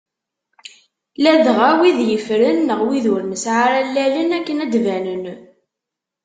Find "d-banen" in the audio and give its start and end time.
4.73-5.25